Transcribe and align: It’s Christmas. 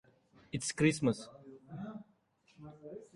It’s 0.51 0.71
Christmas. 0.71 1.29